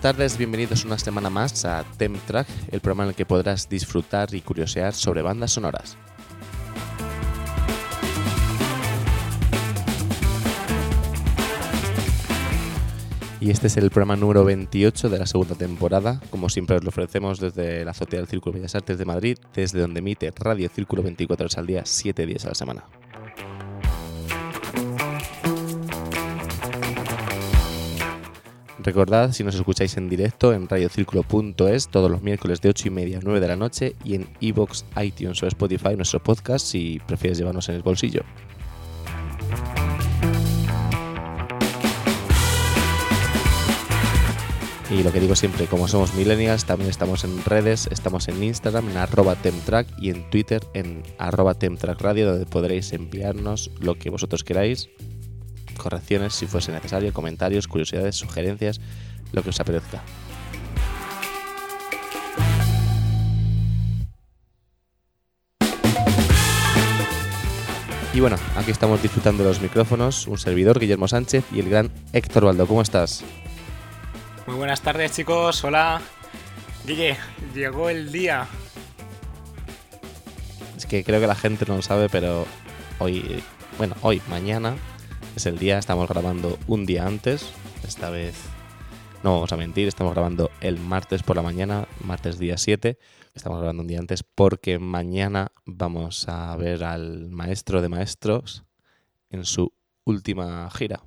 [0.00, 4.34] Buenas tardes, bienvenidos una semana más a Temtrack, el programa en el que podrás disfrutar
[4.34, 5.98] y curiosear sobre bandas sonoras.
[13.42, 16.18] Y este es el programa número 28 de la segunda temporada.
[16.30, 19.80] Como siempre os lo ofrecemos desde la azotea del Círculo Bellas Artes de Madrid, desde
[19.80, 22.84] donde emite Radio Círculo 24 horas al día, 7 días a la semana.
[28.82, 33.18] Recordad, si nos escucháis en directo en radiocírculo.es todos los miércoles de 8 y media
[33.18, 37.36] a 9 de la noche y en iVoox, iTunes o Spotify nuestro podcast si prefieres
[37.36, 38.22] llevarnos en el bolsillo.
[44.90, 48.88] Y lo que digo siempre, como somos millennials, también estamos en redes, estamos en Instagram
[48.88, 54.42] en arroba temtrack y en Twitter en arroba temtrackradio donde podréis enviarnos lo que vosotros
[54.42, 54.88] queráis,
[55.80, 58.80] correcciones si fuese necesario, comentarios, curiosidades, sugerencias,
[59.32, 60.02] lo que os apetezca.
[68.12, 71.90] Y bueno, aquí estamos disfrutando de los micrófonos, un servidor, Guillermo Sánchez, y el gran
[72.12, 72.66] Héctor Baldo.
[72.66, 73.22] ¿Cómo estás?
[74.48, 76.02] Muy buenas tardes chicos, hola.
[76.84, 77.16] Guille,
[77.54, 78.48] llegó el día.
[80.76, 82.46] Es que creo que la gente no lo sabe, pero
[82.98, 83.44] hoy,
[83.78, 84.74] bueno, hoy, mañana,
[85.36, 87.52] es el día, estamos grabando un día antes,
[87.86, 88.34] esta vez
[89.22, 92.98] no vamos a mentir, estamos grabando el martes por la mañana, martes día 7,
[93.34, 98.64] estamos grabando un día antes porque mañana vamos a ver al maestro de maestros
[99.30, 99.72] en su
[100.04, 101.02] última gira.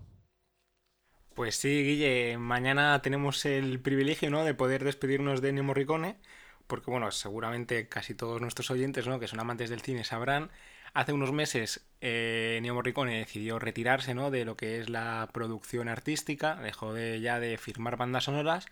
[1.34, 4.44] Pues sí, Guille, mañana tenemos el privilegio ¿no?
[4.44, 6.20] de poder despedirnos de Ennio Morricone,
[6.68, 9.20] porque bueno, seguramente casi todos nuestros oyentes ¿no?
[9.20, 10.52] que son amantes del cine sabrán,
[10.94, 14.32] hace unos meses eh, Ennio Morricone decidió retirarse ¿no?
[14.32, 18.68] de lo que es la producción artística, dejó de, ya de firmar bandas sonoras,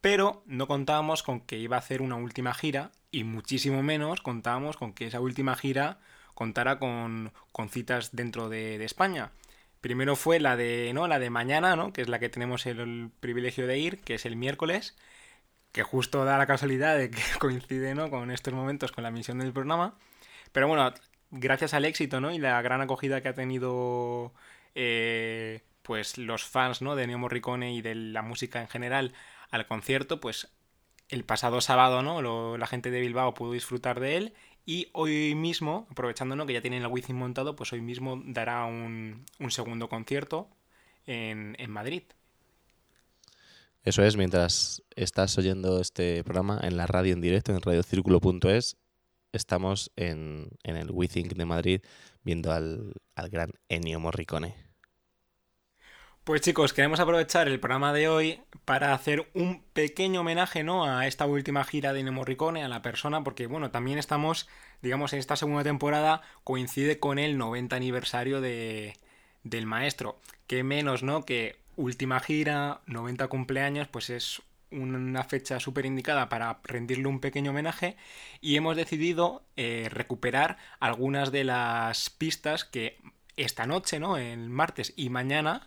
[0.00, 4.76] pero no contábamos con que iba a hacer una última gira y muchísimo menos contábamos
[4.76, 5.98] con que esa última gira
[6.34, 9.32] contara con, con citas dentro de, de España.
[9.80, 11.08] Primero fue la de, ¿no?
[11.08, 11.92] La de mañana, ¿no?
[11.92, 14.96] Que es la que tenemos el, privilegio de ir, que es el miércoles,
[15.72, 18.10] que justo da la casualidad de que coincide, ¿no?
[18.10, 19.98] Con estos momentos con la misión del programa.
[20.52, 20.92] Pero bueno,
[21.30, 22.32] gracias al éxito, ¿no?
[22.32, 24.32] Y la gran acogida que ha tenido
[24.74, 26.96] eh, pues los fans, ¿no?
[26.96, 29.12] De Neo Morricone y de la música en general
[29.50, 30.48] al concierto, pues
[31.08, 32.56] el pasado sábado, ¿no?
[32.56, 34.32] la gente de Bilbao pudo disfrutar de él
[34.64, 39.26] y hoy mismo, aprovechando que ya tienen el Wizzing montado, pues hoy mismo dará un,
[39.48, 40.48] segundo concierto
[41.06, 42.02] en, Madrid.
[43.82, 48.76] Eso es, mientras estás oyendo este programa en la radio en directo, en radiocírculo.es,
[49.32, 51.80] estamos en, en el WeThink de Madrid
[52.22, 54.70] viendo al, al gran Ennio Morricone.
[56.24, 60.84] Pues chicos, queremos aprovechar el programa de hoy para hacer un pequeño homenaje ¿no?
[60.84, 64.46] a esta última gira de Nemo Morricone, a la persona, porque bueno, también estamos,
[64.82, 68.98] digamos, en esta segunda temporada coincide con el 90 aniversario de,
[69.44, 70.20] del maestro.
[70.46, 71.24] Que menos, ¿no?
[71.24, 77.50] Que última gira, 90 cumpleaños, pues es una fecha súper indicada para rendirle un pequeño
[77.50, 77.96] homenaje
[78.40, 82.98] y hemos decidido eh, recuperar algunas de las pistas que
[83.36, 84.16] esta noche, ¿no?
[84.16, 85.66] El martes y mañana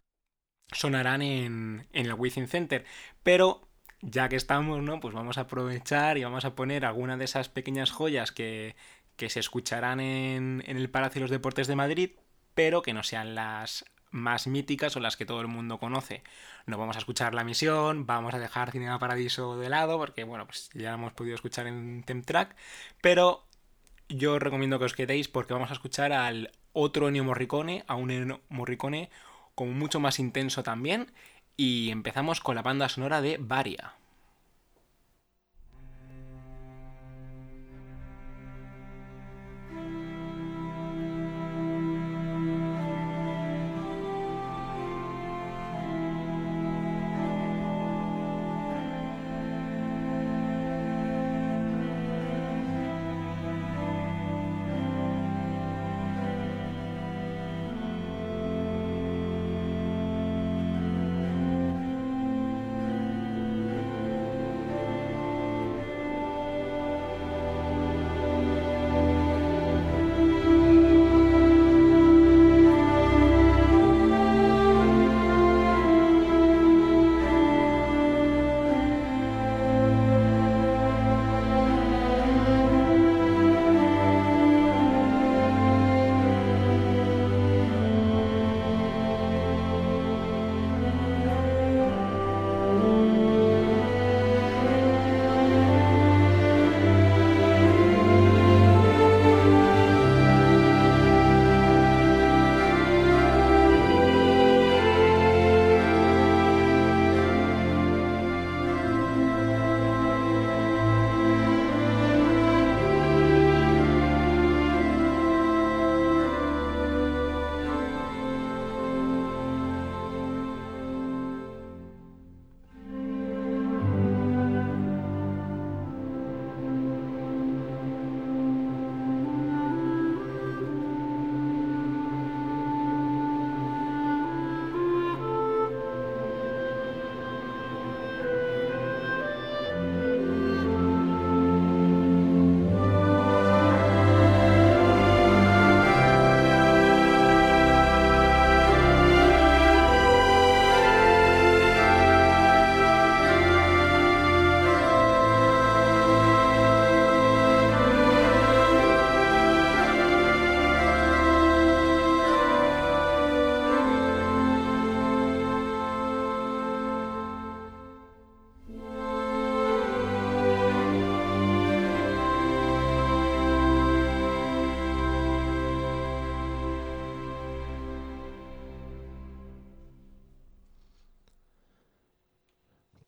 [0.71, 2.85] sonarán en, el Within Center.
[3.23, 3.67] Pero
[4.01, 4.99] ya que estamos, ¿no?
[4.99, 8.75] Pues vamos a aprovechar y vamos a poner alguna de esas pequeñas joyas que,
[9.15, 12.11] que se escucharán en, en el Palacio de los Deportes de Madrid,
[12.53, 16.23] pero que no sean las más míticas o las que todo el mundo conoce.
[16.65, 20.45] No vamos a escuchar La Misión, vamos a dejar Cinema Paradiso de lado, porque bueno,
[20.45, 22.55] pues ya hemos podido escuchar en Temtrack,
[23.01, 23.43] pero
[24.07, 27.95] yo os recomiendo que os quedéis porque vamos a escuchar al otro Ennio Morricone, a
[27.95, 29.09] un Ennio Morricone
[29.55, 31.11] como mucho más intenso también.
[31.55, 33.93] Y empezamos con la banda sonora de Varia.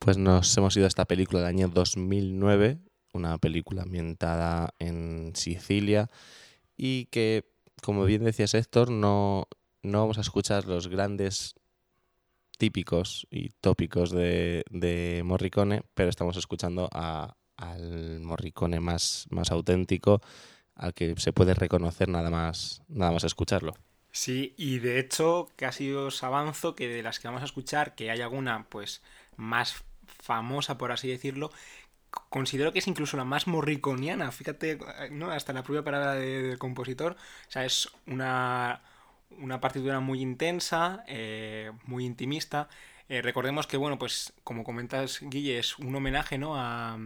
[0.06, 2.78] Pues nos hemos ido a esta película del año 2009,
[3.13, 6.12] una película ambientada en Sicilia
[6.78, 7.50] y que,
[7.81, 9.48] como bien decías Héctor, no,
[9.81, 11.56] no vamos a escuchar los grandes
[12.60, 20.22] típicos y tópicos de, de Morricone, pero estamos escuchando a, al Morricone más, más auténtico,
[20.75, 23.74] al que se puede reconocer nada más, nada más escucharlo.
[24.12, 28.12] Sí, y de hecho casi os avanzo que de las que vamos a escuchar, que
[28.12, 29.01] hay alguna pues
[29.36, 29.84] más
[30.25, 31.51] famosa, por así decirlo,
[32.30, 34.31] considero que es incluso la más morriconiana.
[34.31, 34.80] Fíjate,
[35.12, 35.31] ¿no?
[35.31, 37.13] Hasta la propia palabra del compositor.
[37.13, 38.81] O sea, es una,
[39.31, 42.69] una partitura muy intensa, eh, muy intimista.
[43.07, 46.56] Eh, recordemos que, bueno, pues como comentas, Guille, es un homenaje, ¿no?
[46.56, 46.98] A,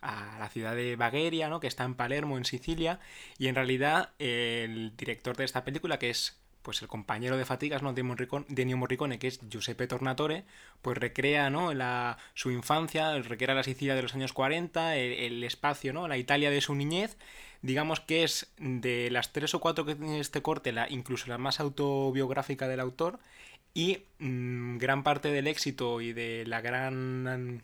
[0.00, 1.60] a la ciudad de Bagheria, ¿no?
[1.60, 3.00] Que está en Palermo, en Sicilia.
[3.38, 7.80] Y en realidad, el director de esta película, que es pues el compañero de fatigas
[7.80, 7.92] ¿no?
[7.92, 10.42] de, Ennio Morricone, que es Giuseppe Tornatore,
[10.82, 11.72] pues recrea ¿no?
[11.72, 16.08] la, su infancia, recrea la Sicilia de los años 40, el, espacio, ¿no?
[16.08, 17.18] la Italia de su niñez.
[17.62, 21.38] Digamos que es de las tres o cuatro que tiene este corte, la, incluso la
[21.38, 23.20] más autobiográfica del autor,
[23.72, 27.62] y mm, gran parte del éxito y de la gran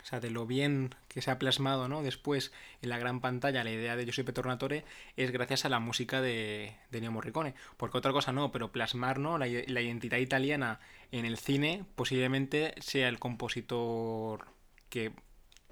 [0.00, 2.02] o sea, de lo bien que se ha plasmado ¿no?
[2.02, 4.84] después en la gran pantalla la idea de Giuseppe Tornatore
[5.16, 7.54] es gracias a la música de, de Neo Morricone.
[7.76, 9.38] Porque otra cosa no, pero plasmar ¿no?
[9.38, 10.80] la, la identidad italiana
[11.10, 14.46] en el cine posiblemente sea el compositor
[14.88, 15.12] que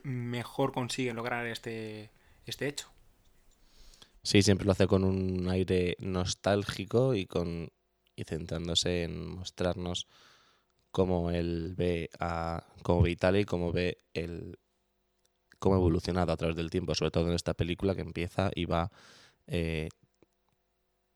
[0.02, 2.10] mejor consigue lograr este,
[2.46, 2.88] este hecho.
[4.22, 7.70] Sí, siempre lo hace con un aire nostálgico y con
[8.20, 10.06] y centrándose en mostrarnos
[10.90, 14.59] cómo él ve a cómo ve Italia y cómo ve el
[15.59, 18.64] cómo ha evolucionado a través del tiempo, sobre todo en esta película que empieza y
[18.64, 18.90] va
[19.47, 19.88] eh,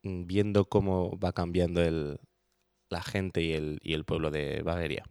[0.02, 2.20] viendo cómo va cambiando el,
[2.90, 5.04] la gente y el, y el pueblo de Baviera.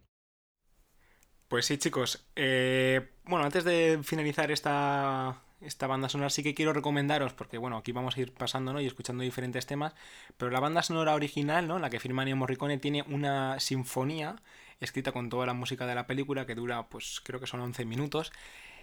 [1.48, 2.26] Pues sí, chicos.
[2.36, 7.76] Eh, bueno, antes de finalizar esta, esta banda sonora sí que quiero recomendaros, porque bueno,
[7.76, 8.80] aquí vamos a ir pasando ¿no?
[8.80, 9.94] y escuchando diferentes temas,
[10.36, 11.78] pero la banda sonora original, ¿no?
[11.78, 14.36] la que firma Ennio Morricone, tiene una sinfonía
[14.80, 17.84] escrita con toda la música de la película que dura, pues creo que son 11
[17.84, 18.32] minutos.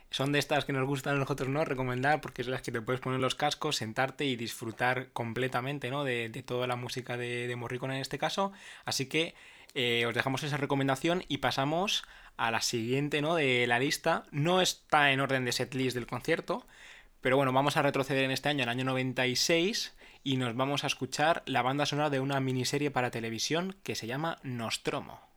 [0.10, 1.64] Son de estas que nos gustan a nosotros, ¿no?
[1.64, 6.04] Recomendar, porque es las que te puedes poner los cascos, sentarte y disfrutar completamente, ¿no?
[6.04, 8.52] De, toda la música de, de Morricone en este caso.
[8.84, 9.36] Así que
[9.74, 12.04] eh, os dejamos esa recomendación y pasamos
[12.38, 13.36] a la siguiente ¿no?
[13.36, 14.24] de la lista.
[14.32, 16.66] No está en orden de setlist del concierto,
[17.22, 20.88] pero bueno, vamos a retroceder en este año, el año 96, y nos vamos a
[20.88, 25.31] escuchar la banda sonora de una miniserie para televisión que se llama Nostromo.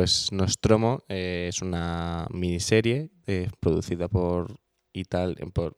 [0.00, 4.58] Pues Nostromo eh, es una miniserie eh, producida por,
[4.94, 5.74] Ital por,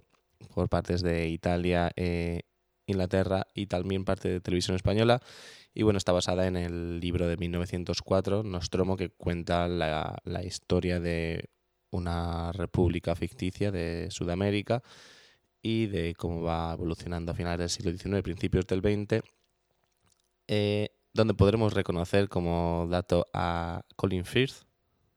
[0.55, 2.43] por partes de Italia, eh,
[2.87, 5.21] Inglaterra y también parte de Televisión Española.
[5.75, 11.01] Y bueno, está basada en el libro de 1904, Nostromo, que cuenta la, la historia
[11.01, 11.51] de
[11.91, 14.85] una república ficticia de Sudamérica
[15.61, 19.25] y de cómo va evolucionando a finales del siglo XIX, principios del XX,
[20.47, 24.65] eh, donde podremos reconocer como dato a Colin Firth,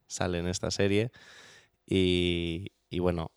[0.06, 1.10] sale en esta serie,
[1.86, 3.32] y, y bueno,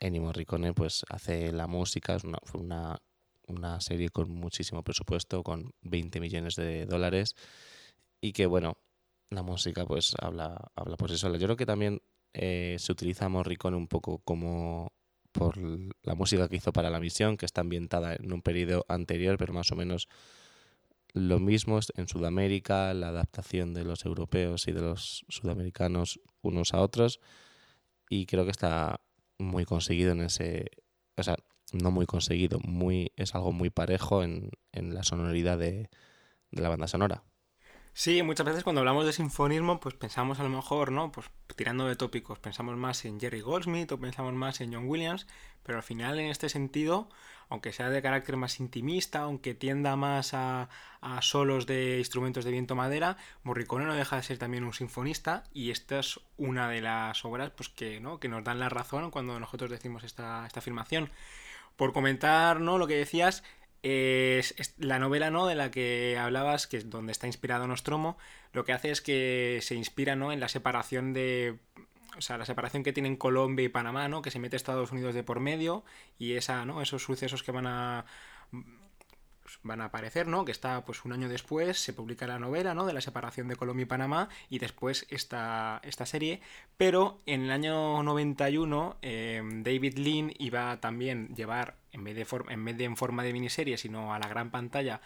[0.00, 3.00] Ennio Morricone pues hace la música, es una, fue una,
[3.46, 7.34] una serie con muchísimo presupuesto, con 20 millones de dólares,
[8.20, 8.78] y que bueno,
[9.30, 11.38] la música pues habla, habla por sí sola.
[11.38, 14.92] Yo creo que también eh, se utiliza Morricone un poco como
[15.32, 19.38] por la música que hizo para la misión, que está ambientada en un periodo anterior,
[19.38, 20.08] pero más o menos
[21.14, 26.80] lo mismo en Sudamérica, la adaptación de los europeos y de los sudamericanos unos a
[26.80, 27.20] otros,
[28.08, 29.00] y creo que está
[29.38, 30.70] muy conseguido en ese,
[31.16, 31.36] o sea,
[31.72, 35.88] no muy conseguido, muy es algo muy parejo en, en la sonoridad de,
[36.50, 37.24] de la banda sonora.
[37.92, 41.12] Sí, muchas veces cuando hablamos de sinfonismo, pues pensamos a lo mejor, ¿no?
[41.12, 45.26] Pues tirando de tópicos, pensamos más en Jerry Goldsmith o pensamos más en John Williams,
[45.62, 47.08] pero al final en este sentido,
[47.48, 50.68] aunque sea de carácter más intimista, aunque tienda más a,
[51.00, 55.44] a solos de instrumentos de viento madera, Morricone no deja de ser también un sinfonista
[55.52, 58.18] y esta es una de las obras pues que, ¿no?
[58.20, 61.10] que nos dan la razón cuando nosotros decimos esta, esta afirmación.
[61.76, 62.76] Por comentar, ¿no?
[62.76, 63.42] Lo que decías,
[63.82, 65.46] es, la novela ¿no?
[65.46, 68.18] de la que hablabas, que es donde está inspirado Nostromo,
[68.52, 70.32] lo que hace es que se inspira ¿no?
[70.32, 71.58] en la separación de.
[72.18, 74.20] O sea, la separación que tienen Colombia y Panamá, ¿no?
[74.20, 75.84] Que se mete Estados Unidos de por medio
[76.18, 76.82] y esa, ¿no?
[76.82, 78.04] Esos sucesos que van a
[79.62, 80.44] van a aparecer, ¿no?
[80.44, 82.86] Que está pues un año después, se publica la novela, ¿no?
[82.86, 86.40] De la separación de Colombia y Panamá y después esta, esta serie.
[86.76, 92.26] Pero en el año 91 eh, David Lean iba a también llevar, en vez, de
[92.48, 95.00] en vez de en forma de miniserie, sino a la gran pantalla,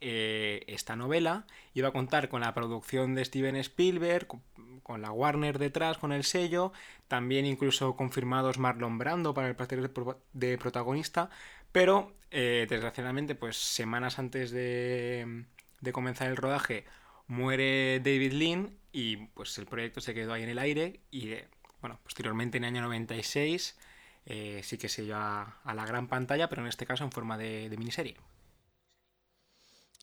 [0.00, 1.46] eh, esta novela.
[1.72, 4.42] Iba a contar con la producción de Steven Spielberg, con,
[4.82, 6.72] con la Warner detrás, con el sello.
[7.08, 9.90] También incluso confirmados Marlon Brando para el papel
[10.32, 11.30] de protagonista.
[11.76, 15.44] Pero, eh, desgraciadamente, pues semanas antes de,
[15.92, 16.86] comenzar el rodaje,
[17.26, 21.48] muere David Lean y pues el proyecto se quedó ahí en el aire y, eh,
[21.82, 23.76] bueno, posteriormente en el año 96
[24.24, 27.36] eh, sí que se lleva a la gran pantalla, pero en este caso en forma
[27.36, 28.16] de, de miniserie.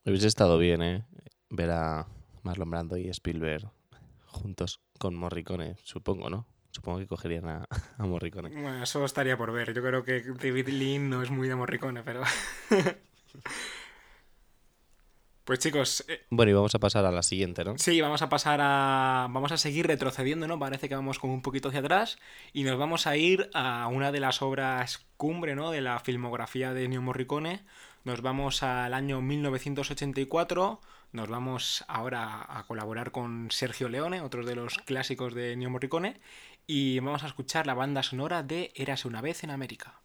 [0.06, 1.06] Hubiese estado bien, ¿eh?
[1.50, 2.06] Ver a
[2.44, 3.68] Marlon Brando y Spielberg
[4.28, 6.46] juntos con Morricone, supongo, ¿no?
[6.74, 7.68] Supongo que cogerían a,
[8.00, 8.50] a, Morricone.
[8.50, 9.74] Bueno, eso estaría por ver.
[9.76, 12.24] Yo creo que David Lean no es muy de Morricone, pero.
[15.46, 16.04] pues chicos.
[16.08, 16.26] Eh...
[16.32, 17.78] Bueno, y vamos a pasar a la siguiente, ¿no?
[17.78, 19.28] Sí, vamos a pasar a.
[19.30, 20.58] Vamos a seguir retrocediendo, ¿no?
[20.58, 22.18] Parece que vamos como un poquito hacia atrás.
[22.54, 25.70] Y nos vamos a ir a una de las obras cumbre, ¿no?
[25.70, 27.64] De la filmografía de Ennio Morricone.
[28.04, 30.82] Nos vamos al año 1984.
[31.12, 36.20] Nos vamos ahora a colaborar con Sergio Leone, otro de los clásicos de Ennio Morricone
[36.68, 40.03] y vamos a escuchar la banda sonora de Érase una vez en América.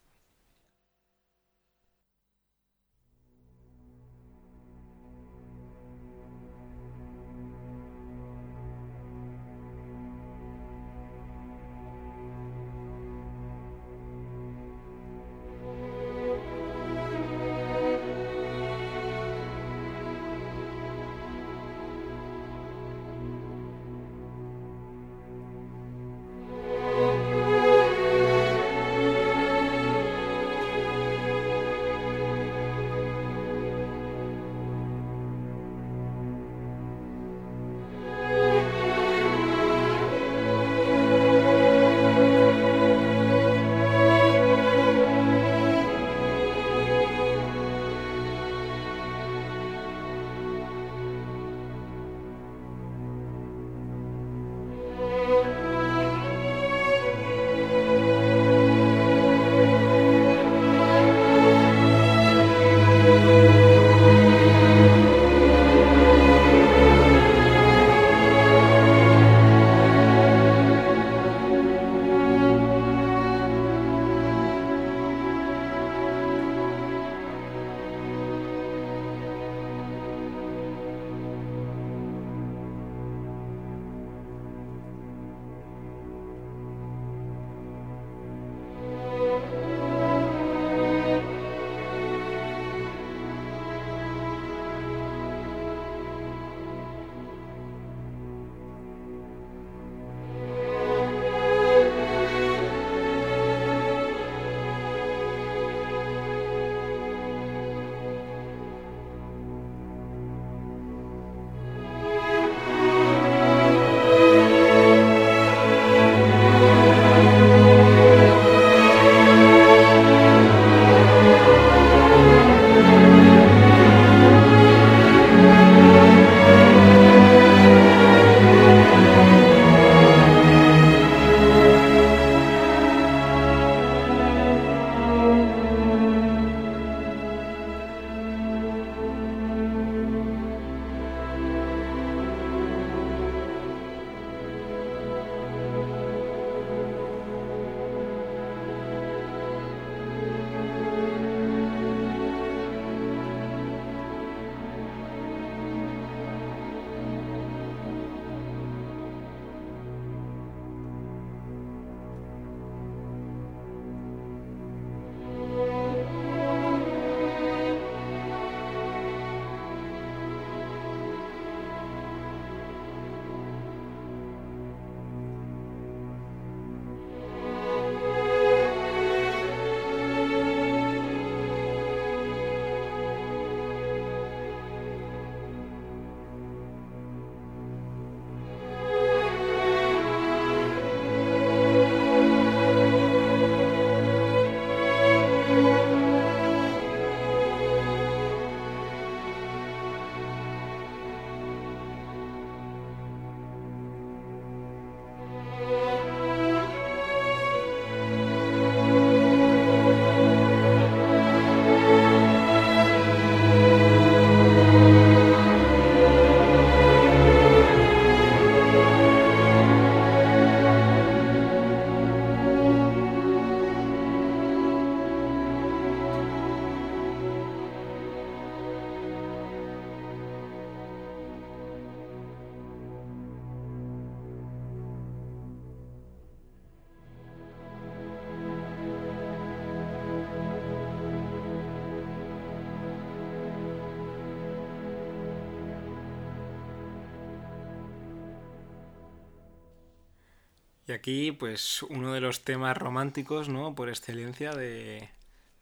[250.89, 253.75] Y aquí, pues, uno de los temas románticos, ¿no?
[253.75, 255.11] Por excelencia de,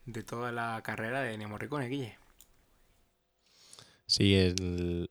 [0.05, 2.17] de toda la carrera de Nemo Morricone, Guille.
[4.07, 5.09] Sí, el...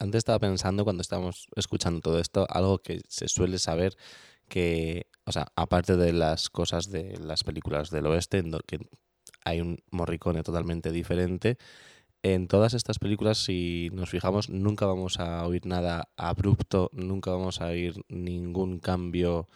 [0.00, 3.96] antes estaba pensando cuando estábamos escuchando todo esto, algo que se suele saber
[4.48, 8.80] que, o sea, aparte de las cosas de las películas del oeste, en que
[9.44, 11.56] hay un Morricone totalmente diferente,
[12.34, 17.60] en todas estas películas, si nos fijamos, nunca vamos a oír nada abrupto, nunca vamos
[17.60, 19.48] a oír ningún cambio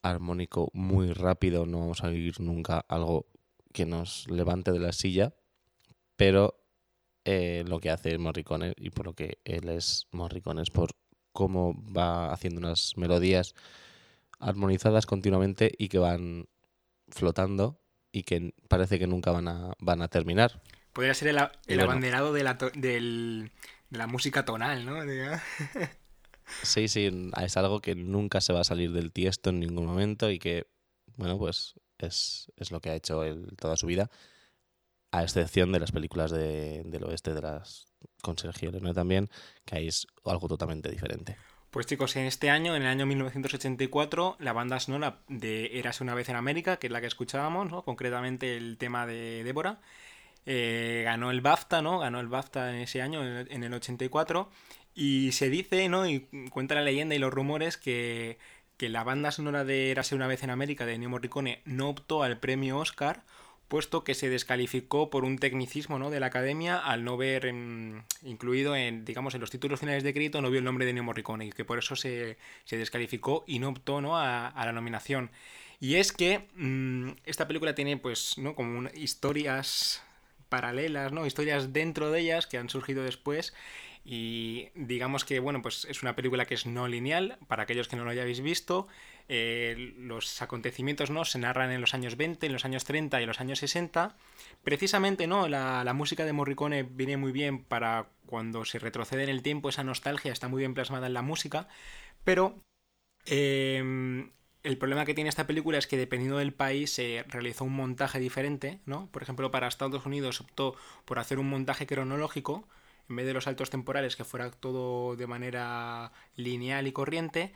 [0.00, 3.26] armónico muy rápido, no vamos a oír nunca algo
[3.74, 5.34] que nos levante de la silla,
[6.16, 6.58] pero
[7.26, 10.92] eh, lo que hace Morricone y por lo que él es Morricone es por
[11.34, 13.54] cómo va haciendo unas melodías
[14.38, 16.48] armonizadas continuamente y que van
[17.08, 17.78] flotando
[18.10, 20.62] y que parece que nunca van a, van a terminar.
[20.92, 22.58] Podría ser el, abanderado de la,
[23.90, 24.96] la música tonal, ¿no?
[26.62, 30.30] sí, sí, es algo que nunca se va a salir del tiesto en ningún momento
[30.30, 30.66] y que,
[31.16, 34.10] bueno, pues es, lo que ha hecho él toda su vida,
[35.12, 37.86] a excepción de las películas de, del oeste, de las
[38.22, 39.30] con Sergio Leone también,
[39.64, 41.36] que ahí es algo totalmente diferente.
[41.70, 46.14] Pues chicos, en este año, en el año 1984, la banda sonora de Érase una
[46.14, 47.82] vez en América, que es la que escuchábamos, ¿no?
[47.82, 49.80] concretamente el tema de Débora,
[50.46, 51.98] eh, ganó el BAFTA, ¿no?
[51.98, 54.50] Ganó el BAFTA en ese año, en el 84.
[54.94, 56.06] Y se dice, ¿no?
[56.06, 58.38] Y cuenta la leyenda y los rumores que,
[58.76, 62.22] que la banda sonora de Érase una vez en América de Ennio Morricone no optó
[62.22, 63.24] al premio Oscar
[63.72, 66.10] puesto que se descalificó por un tecnicismo ¿no?
[66.10, 67.46] de la academia al no ver
[68.22, 71.04] incluido en, digamos, en los títulos finales de crédito, no vio el nombre de Ennio
[71.04, 72.36] Morricone y que por eso se,
[72.68, 74.18] descalificó y no optó ¿no?
[74.18, 75.30] A, la nominación.
[75.80, 78.54] Y es que mm, esta película tiene pues, ¿no?
[78.54, 80.02] como historias
[80.52, 81.24] paralelas, ¿no?
[81.24, 83.54] Historias dentro de ellas que han surgido después
[84.04, 87.96] y digamos que, bueno, pues es una película que es no lineal, para aquellos que
[87.96, 88.86] no lo hayáis visto.
[89.28, 91.24] Eh, los acontecimientos ¿no?
[91.24, 94.14] se narran en los años 20, en los años 30 y en los años 60.
[94.62, 95.48] Precisamente, ¿no?
[95.48, 99.84] La, música de Morricone viene muy bien para cuando se retrocede en el tiempo, esa
[99.84, 101.68] nostalgia está muy bien plasmada en la música,
[102.24, 102.60] pero
[103.26, 107.74] em, el problema que tiene esta película es que dependiendo del país se realizó un
[107.74, 109.08] montaje diferente, ¿no?
[109.10, 112.68] Por ejemplo, para Estados Unidos optó por hacer un montaje cronológico
[113.08, 117.52] en vez de los saltos temporales que fuera todo de manera lineal y corriente.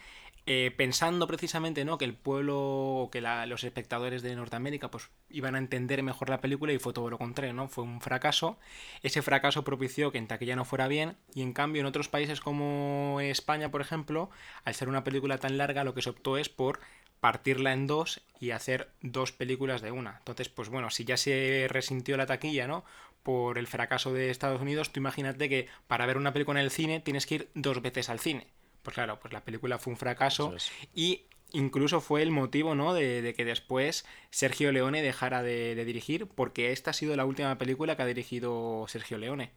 [0.49, 1.99] Eh, pensando precisamente ¿no?
[1.99, 6.41] que el pueblo o que los espectadores de Norteamérica pues iban a entender mejor la
[6.41, 7.67] película y fue todo lo contrario, ¿no?
[7.67, 8.57] Fue un fracaso.
[9.03, 12.41] Ese fracaso propició que en taquilla no fuera bien y en cambio en otros países
[12.41, 14.31] como España, por ejemplo,
[14.65, 16.79] al ser una película tan larga lo que se optó es por
[17.21, 20.17] partirla en dos y hacer dos películas de una.
[20.19, 22.85] Entonces, pues bueno, si ya se resintió la taquilla, ¿no?
[23.23, 26.71] Por el fracaso de Estados Unidos, tú imagínate que para ver una película en el
[26.71, 28.47] cine tienes que ir dos veces al cine.
[28.83, 30.55] Pues claro, pues la película fue un fracaso
[30.95, 32.95] y incluso fue el motivo, ¿no?
[32.95, 37.59] De, que después Sergio Leone dejara de, de dirigir, porque esta ha sido la última
[37.59, 39.51] película que ha dirigido Sergio Leone.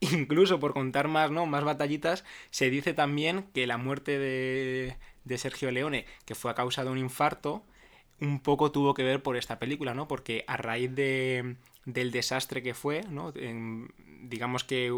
[0.00, 1.46] Incluso por contar más, ¿no?
[1.46, 4.96] Más batallitas, se dice también que la muerte de,
[5.28, 7.62] de Sergio Leone, que fue a causa de un infarto,
[8.20, 10.08] un poco tuvo que ver por esta película, ¿no?
[10.08, 13.32] Porque a raíz de, del desastre que fue, ¿no?
[14.20, 14.92] digamos que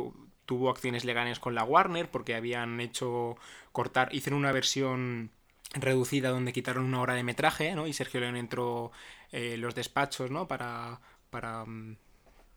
[0.47, 3.37] tuvo acciones legales con la Warner porque habían hecho
[3.71, 5.31] cortar, hicieron una versión
[5.75, 7.87] reducida donde quitaron una hora de metraje, ¿no?
[7.87, 8.91] Y Sergio Leone entró
[9.31, 10.49] en eh, los despachos, ¿no?
[10.49, 11.97] Para, para mm,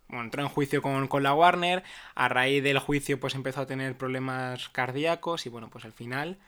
[0.07, 1.83] bueno, entró en juicio con, con, la Warner,
[2.15, 6.39] a raíz del juicio pues empezó a tener problemas cardíacos y bueno, pues al final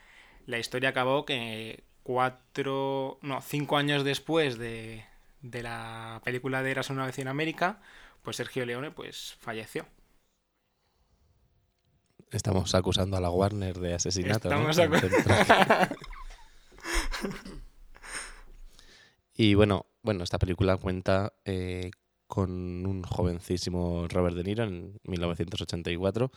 [0.46, 5.04] la historia acabó que cuatro, no, cinco años después de,
[5.42, 7.80] de la película de Eras una vez en América,
[8.22, 9.86] pues Sergio Leone pues falleció.
[12.30, 14.48] Estamos acusando a la Warner de asesinato.
[14.48, 14.76] Estamos
[19.34, 21.90] y bueno, bueno, esta película cuenta eh,
[22.26, 22.50] con
[22.86, 26.30] un jovencísimo Robert De Niro en 1984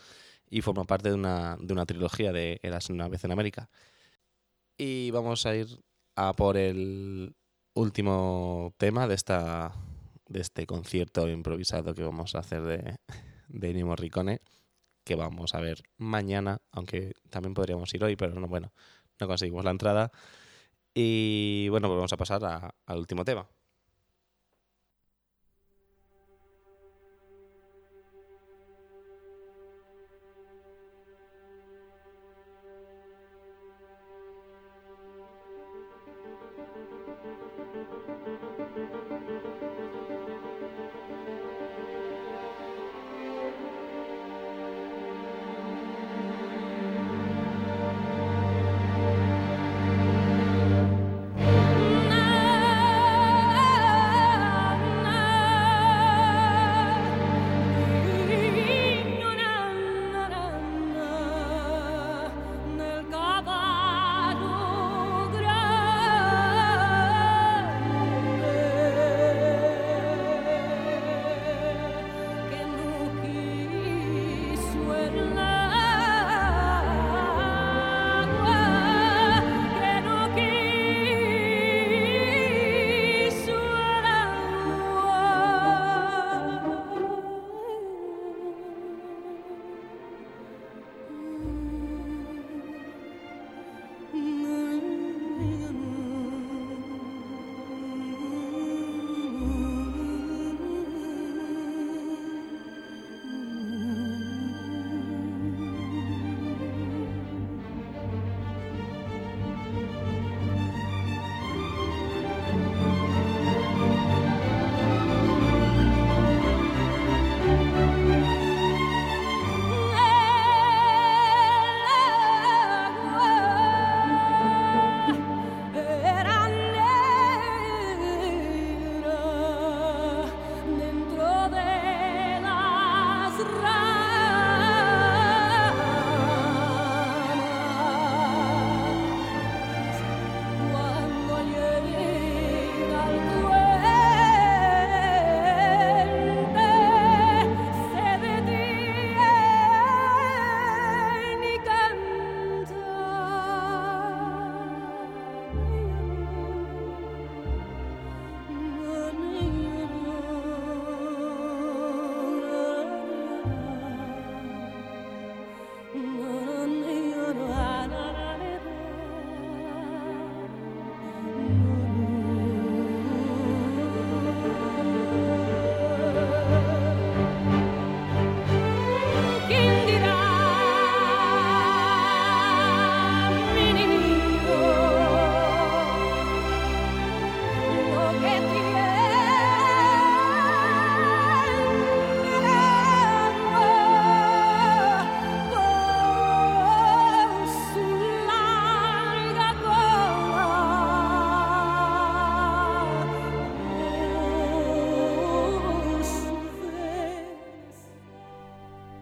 [0.50, 3.69] y forma parte de una, de una trilogía de Eras una vez en América.
[4.82, 5.68] Y vamos a ir
[6.15, 7.36] a por el
[7.74, 9.74] último tema de esta
[10.26, 12.96] de este concierto improvisado que vamos a hacer de,
[13.50, 14.39] de Ennio Morricone,
[15.04, 18.72] que vamos a ver mañana, aunque también podríamos ir hoy, pero no, bueno,
[19.20, 20.13] no conseguimos la entrada.
[20.94, 23.50] Y bueno, pues vamos a pasar al último tema.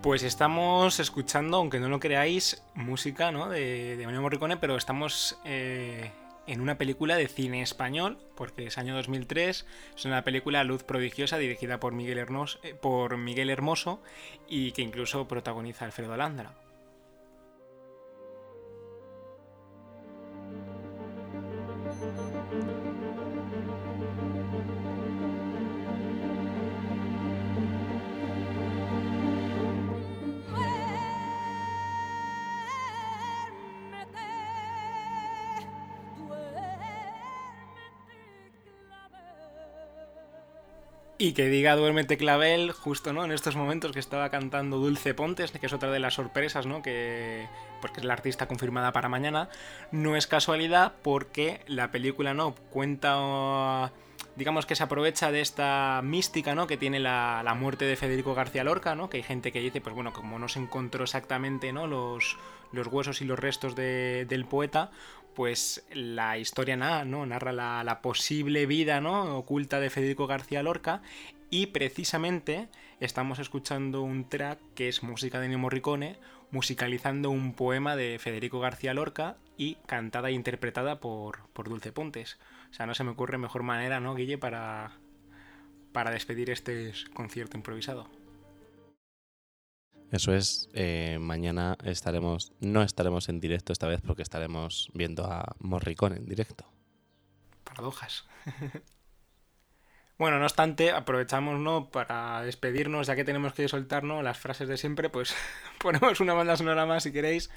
[0.07, 3.49] Pues estamos escuchando, aunque no lo creáis, música ¿no?
[3.49, 6.11] de, de Ennio Morricone, pero estamos eh,
[6.47, 9.65] en una película de cine español, porque es año 2003,
[9.97, 14.01] es una película Luz Prodigiosa dirigida por Miguel, Hermoso, eh, por Miguel Hermoso
[14.47, 16.53] y que incluso protagoniza Alfredo Alandra.
[41.27, 43.25] Y que diga Duérmete Clavel, justo ¿no?
[43.25, 46.81] en estos momentos que estaba cantando Dulce Pontes, que es otra de las sorpresas, ¿no?
[46.81, 47.49] que,
[47.81, 49.49] pues que es la artista confirmada para mañana.
[49.91, 53.91] No es casualidad porque la película no cuenta,
[54.37, 56.65] digamos que se aprovecha de esta mística ¿no?
[56.65, 59.09] que tiene la, la muerte de Federico García Lorca, ¿no?
[59.09, 61.87] que hay gente que dice, pues bueno, como no se encontró exactamente ¿no?
[61.87, 62.37] los,
[62.71, 64.91] los huesos y los restos de, del poeta,
[65.37, 67.23] pues la historia nada, ¿no?
[67.27, 69.37] narra la, posible vida ¿no?
[69.37, 71.03] oculta de Federico García Lorca
[71.51, 72.69] y precisamente
[72.99, 76.17] estamos escuchando un track que es música de Ennio Morricone,
[76.49, 82.39] musicalizando un poema de Federico García Lorca y cantada e interpretada por, por Dulce Pontes.
[82.71, 84.93] O sea, no se me ocurre mejor manera, ¿no, Guille, para,
[85.91, 88.09] para despedir este concierto improvisado.
[90.11, 95.55] Eso es, eh, mañana estaremos, no estaremos en directo esta vez porque estaremos viendo a
[95.59, 96.65] Morricone en directo.
[97.65, 98.25] Paradojas.
[100.17, 101.89] bueno, no obstante, aprovechamos ¿no?
[101.89, 105.35] para despedirnos, ya que tenemos que soltarnos las frases de siempre, pues
[105.79, 107.49] ponemos una banda sonora más si queréis.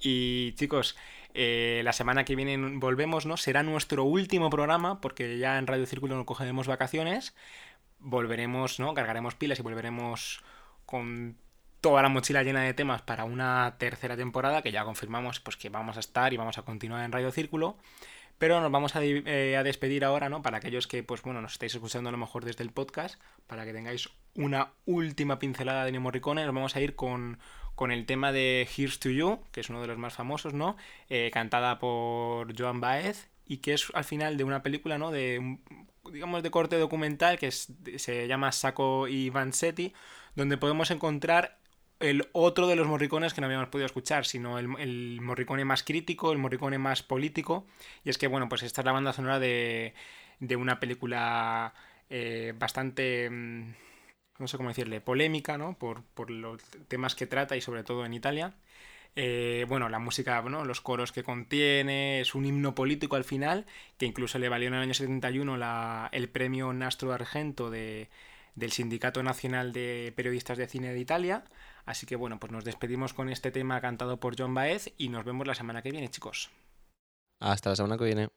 [0.00, 0.96] Y chicos,
[1.32, 3.36] eh, la semana que viene volvemos, ¿no?
[3.36, 7.36] Será nuestro último programa, porque ya en Radio Círculo no cogeremos vacaciones.
[8.00, 8.94] Volveremos, ¿no?
[8.94, 10.42] Cargaremos pilas y volveremos
[10.86, 11.38] con
[11.84, 15.68] toda la mochila llena de temas para una tercera temporada que ya confirmamos pues que
[15.68, 17.76] vamos a estar y vamos a continuar en Radio Círculo.
[18.38, 20.40] Pero nos vamos eh, a, despedir ahora, ¿no?
[20.40, 23.66] Para aquellos que, pues bueno, nos estáis escuchando a lo mejor desde el podcast, para
[23.66, 27.38] que tengáis una última pincelada de Nemo Morricone, nos vamos a ir con,
[27.74, 30.78] con el tema de Here's to You, que es uno de los más famosos, ¿no?
[31.10, 35.10] Eh, cantada por Joan Baez y que es al final de una película, ¿no?
[35.10, 35.58] De,
[36.10, 39.92] digamos, de corte documental que se llama Sacco y Vanzetti,
[40.34, 41.58] donde podemos encontrar
[42.00, 46.32] el otro de los morricones que no habíamos podido escuchar, sino el, morricone más crítico,
[46.32, 47.66] el morricone más político.
[48.04, 49.94] Y es que, bueno, pues esta es la banda sonora de,
[50.40, 51.74] de una película
[52.10, 53.74] eh, bastante, mm,
[54.38, 55.78] no sé cómo decirle, polémica, ¿no?
[55.78, 58.54] Por, por, los temas que trata y sobre todo en Italia.
[59.16, 60.64] Eh, bueno, la música, ¿no?
[60.64, 63.64] los coros que contiene, es un himno político al final,
[63.96, 68.08] que incluso le valió en el año 71 la, el premio Nastro Argento de,
[68.54, 71.44] del Sindicato Nacional de Periodistas de Cine de Italia.
[71.86, 75.24] Así que bueno, pues nos despedimos con este tema cantado por John Baez y nos
[75.24, 76.50] vemos la semana que viene, chicos.
[77.40, 78.28] Hasta la semana que viene.